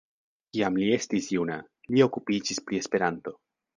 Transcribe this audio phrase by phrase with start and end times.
[0.55, 1.57] Kiam li estis juna,
[1.97, 3.37] li okupiĝis pri Esperanto.